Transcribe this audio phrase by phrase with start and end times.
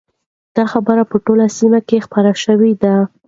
[0.55, 2.95] دا خبره په ټوله سیمه کې خپره شوې ده.